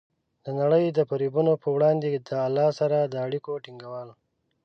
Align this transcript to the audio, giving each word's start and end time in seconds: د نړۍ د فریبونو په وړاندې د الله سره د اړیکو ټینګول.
د 0.43 0.45
نړۍ 0.59 0.85
د 0.91 0.99
فریبونو 1.09 1.53
په 1.63 1.67
وړاندې 1.75 2.09
د 2.27 2.29
الله 2.45 2.67
سره 2.79 2.97
د 3.03 3.15
اړیکو 3.25 3.51
ټینګول. 3.65 4.09